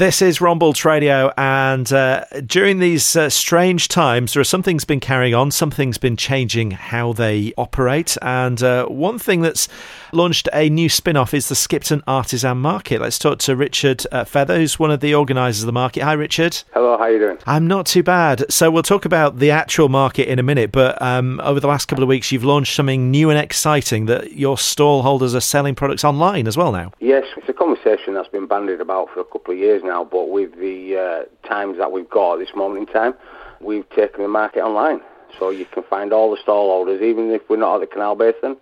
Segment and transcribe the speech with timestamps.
[0.00, 4.86] This is Ron Radio, and uh, during these uh, strange times, there are some things
[4.86, 9.68] been carrying on, some things been changing how they operate, and uh, one thing that's
[10.12, 13.02] launched a new spin-off is the Skipton Artisan Market.
[13.02, 16.02] Let's talk to Richard uh, Feather, who's one of the organisers of the market.
[16.02, 16.62] Hi, Richard.
[16.72, 17.36] Hello, how are you doing?
[17.46, 18.50] I'm not too bad.
[18.50, 21.88] So we'll talk about the actual market in a minute, but um, over the last
[21.88, 25.74] couple of weeks, you've launched something new and exciting that your stall holders are selling
[25.74, 26.90] products online as well now.
[27.00, 30.30] Yes, it's a conversation that's been bandied about for a couple of years now, but
[30.30, 33.14] with the uh, times that we've got at this moment in time,
[33.60, 35.00] we've taken the market online.
[35.38, 38.56] So you can find all the stallholders, even if we're not at the Canal Basin,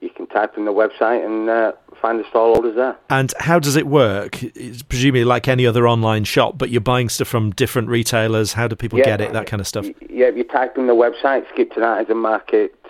[0.00, 2.96] you can type in the website and uh, find the stallholders there.
[3.08, 4.42] And how does it work?
[4.42, 8.52] It's presumably like any other online shop, but you're buying stuff from different retailers.
[8.52, 9.04] How do people Yeah.
[9.06, 9.32] get it?
[9.32, 9.86] That kind of stuff.
[10.08, 11.44] Yeah, you type in the website,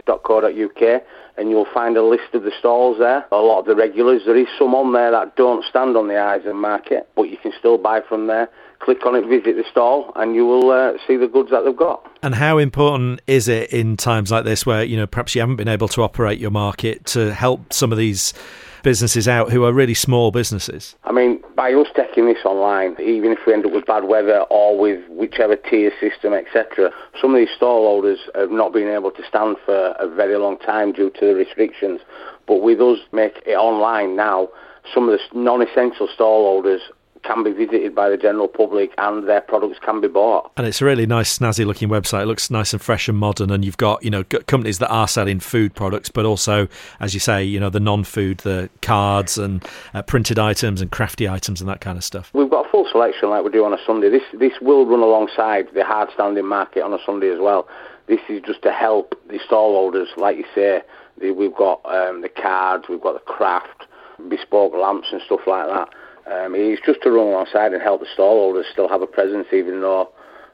[0.07, 1.03] skiptonartisanmarket.co.uk,
[1.37, 3.27] and you'll find a list of the stalls there.
[3.33, 4.23] A lot of the regulars.
[4.25, 7.53] There is some on there that don't stand on the Artisan Market, but you can
[7.59, 8.49] still buy from there.
[8.81, 11.77] Click on it, visit the stall, and you will uh, see the goods that they've
[11.77, 12.07] got.
[12.23, 15.57] And how important is it in times like this, where you know perhaps you haven't
[15.57, 18.35] been able to operate your market to help some of these
[18.83, 20.97] businesses out who are really small businesses?
[21.05, 24.41] I mean, by us taking this online, even if we end up with bad weather
[24.51, 29.11] or with whichever tier system, etc., some of these stall holders have not been able
[29.11, 32.01] to stand for a very long time due to the restrictions.
[32.47, 34.49] But with us make it online now,
[34.93, 36.83] some of the non-essential stall holders
[37.25, 40.53] can be visited by the general public and their products can be bought.
[40.57, 42.23] And it's a really nice, snazzy looking website.
[42.23, 43.51] It looks nice and fresh and modern.
[43.51, 46.69] And you've got, you know, companies that are selling food products, but also,
[47.01, 49.65] as you say, you know, the non food, the cards and
[49.95, 52.31] uh, printed items and crafty items and that kind of stuff.
[52.35, 54.11] We've got a full selection like we do on a Sunday.
[54.11, 57.69] This this will run alongside the hard standing market on a Sunday as well.
[58.07, 60.83] This is just to help the stall holders, like you say.
[61.19, 63.87] We've got um, the cards, we've got the craft,
[64.29, 65.89] bespoke lamps and stuff like that.
[66.27, 69.81] Um, it's just to run alongside and help the stallholders still have a presence, even
[69.81, 70.11] though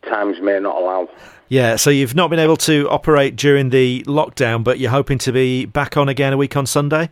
[0.08, 1.08] times may not allow.
[1.48, 5.32] Yeah, so you've not been able to operate during the lockdown, but you're hoping to
[5.32, 7.10] be back on again a week on Sunday?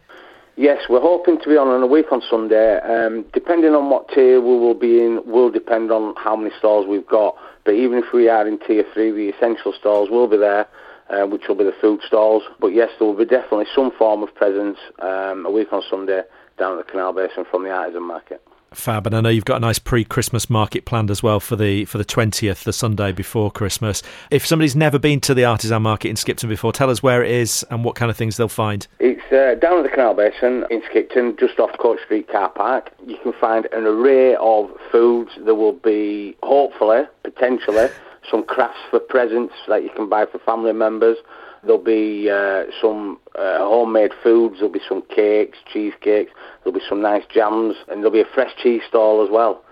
[0.57, 2.79] Yes, we're hoping to be on in a week on Sunday.
[2.81, 6.87] Um, depending on what tier we will be in, will depend on how many stalls
[6.87, 7.37] we've got.
[7.65, 10.67] But even if we are in tier three, the essential stalls will be there,
[11.11, 12.43] uh, which will be the food stalls.
[12.59, 16.23] But yes, there will be definitely some form of presence um, a week on Sunday
[16.59, 18.43] down at the Canal Basin from the artisan market.
[18.75, 21.87] Fab, and I know you've got a nice pre-Christmas market planned as well for the
[21.87, 24.03] for the twentieth, the Sunday before Christmas.
[24.31, 27.31] If somebody's never been to the artisan market in Skipton before, tell us where it
[27.31, 28.87] is and what kind of things they'll find.
[29.01, 32.93] It's uh, down at the Canal Basin in Skipton, just off Coach Street car park.
[33.07, 35.31] You can find an array of foods.
[35.43, 37.89] There will be, hopefully, potentially,
[38.31, 41.17] some crafts for presents that you can buy for family members.
[41.63, 44.57] There'll be uh, some uh, homemade foods.
[44.57, 46.33] There'll be some cakes, cheesecakes.
[46.63, 49.63] There'll be some nice jams, and there'll be a fresh cheese stall as well,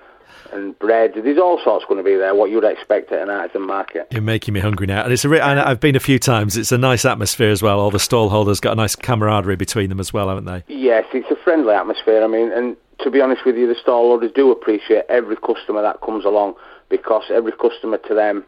[0.53, 1.13] and bread.
[1.15, 2.35] There's all sorts going to be there.
[2.35, 4.09] What you'd expect at an artisan market.
[4.11, 5.29] You're making me hungry now, and it's a.
[5.29, 6.57] Re- and I've been a few times.
[6.57, 7.79] It's a nice atmosphere as well.
[7.79, 10.65] All the stall holders got a nice camaraderie between them as well, haven't they?
[10.69, 12.25] Yes, it's a friendly atmosphere.
[12.25, 15.83] I mean, and to be honest with you, the stall holders do appreciate every customer
[15.83, 16.55] that comes along
[16.89, 18.45] because every customer to them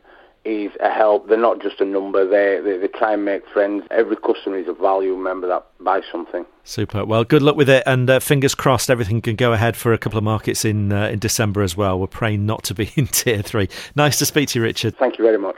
[0.48, 1.28] is a help.
[1.28, 2.26] They're not just a number.
[2.26, 3.84] They, they they try and make friends.
[3.90, 6.46] Every customer is a value member that buys something.
[6.64, 7.04] Super.
[7.04, 9.98] Well, good luck with it, and uh, fingers crossed everything can go ahead for a
[9.98, 12.00] couple of markets in uh, in December as well.
[12.00, 13.68] We're praying not to be in tier three.
[13.94, 14.96] Nice to speak to you, Richard.
[14.98, 15.56] Thank you very much.